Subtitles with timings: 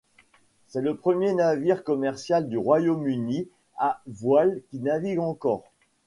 [0.67, 5.63] C'est le dernier navire commercial du Royaume-Uni à voile qui navigue encore.